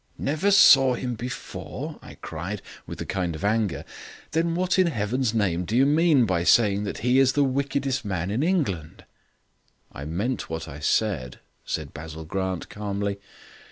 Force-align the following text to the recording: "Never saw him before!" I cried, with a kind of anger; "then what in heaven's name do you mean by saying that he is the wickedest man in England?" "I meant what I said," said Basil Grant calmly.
"Never 0.17 0.49
saw 0.49 0.95
him 0.95 1.13
before!" 1.13 1.99
I 2.01 2.15
cried, 2.15 2.63
with 2.87 2.99
a 3.01 3.05
kind 3.05 3.35
of 3.35 3.43
anger; 3.45 3.85
"then 4.31 4.55
what 4.55 4.79
in 4.79 4.87
heaven's 4.87 5.31
name 5.35 5.63
do 5.63 5.77
you 5.77 5.85
mean 5.85 6.25
by 6.25 6.43
saying 6.43 6.85
that 6.85 6.97
he 7.05 7.19
is 7.19 7.33
the 7.33 7.43
wickedest 7.43 8.03
man 8.03 8.31
in 8.31 8.41
England?" 8.41 9.05
"I 9.91 10.05
meant 10.05 10.49
what 10.49 10.67
I 10.67 10.79
said," 10.79 11.39
said 11.65 11.93
Basil 11.93 12.25
Grant 12.25 12.67
calmly. 12.67 13.19